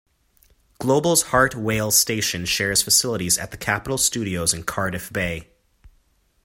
Global's 0.79 1.21
Heart 1.29 1.53
Wales 1.53 1.95
station 1.95 2.45
shares 2.45 2.81
facilities 2.81 3.37
at 3.37 3.51
the 3.51 3.55
Capital 3.57 3.99
studios 3.99 4.51
in 4.51 4.63
Cardiff 4.63 5.13
Bay. 5.13 5.49